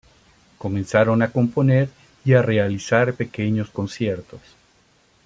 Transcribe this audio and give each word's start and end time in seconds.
Comenzaron 0.57 1.21
a 1.21 1.31
componer 1.31 1.87
y 2.25 2.33
a 2.33 2.41
realizar 2.41 3.13
pequeños 3.13 3.69
conciertos. 3.69 4.41